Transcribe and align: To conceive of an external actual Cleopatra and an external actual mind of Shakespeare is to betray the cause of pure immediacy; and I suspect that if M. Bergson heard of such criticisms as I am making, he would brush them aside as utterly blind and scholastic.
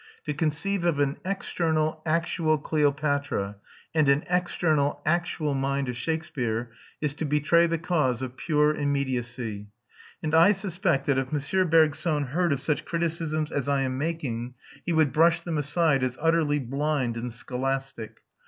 To 0.25 0.33
conceive 0.33 0.83
of 0.83 0.99
an 0.99 1.17
external 1.23 2.01
actual 2.07 2.57
Cleopatra 2.57 3.57
and 3.93 4.09
an 4.09 4.23
external 4.31 4.99
actual 5.05 5.53
mind 5.53 5.89
of 5.89 5.95
Shakespeare 5.95 6.71
is 7.01 7.13
to 7.13 7.23
betray 7.23 7.67
the 7.67 7.77
cause 7.77 8.23
of 8.23 8.35
pure 8.35 8.73
immediacy; 8.75 9.67
and 10.23 10.33
I 10.33 10.53
suspect 10.53 11.05
that 11.05 11.19
if 11.19 11.27
M. 11.31 11.69
Bergson 11.69 12.23
heard 12.23 12.51
of 12.51 12.61
such 12.63 12.83
criticisms 12.83 13.51
as 13.51 13.69
I 13.69 13.83
am 13.83 13.99
making, 13.99 14.55
he 14.83 14.91
would 14.91 15.13
brush 15.13 15.43
them 15.43 15.59
aside 15.59 16.01
as 16.01 16.17
utterly 16.19 16.57
blind 16.57 17.15
and 17.15 17.31
scholastic. 17.31 18.21